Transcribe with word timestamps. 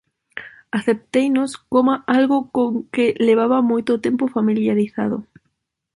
Acepteinos 0.77 1.51
coma 1.73 1.95
algo 2.17 2.37
co 2.53 2.63
que 2.93 3.05
levaba 3.27 3.67
moito 3.71 3.93
tempo 4.05 4.25
familiarizado. 4.35 5.17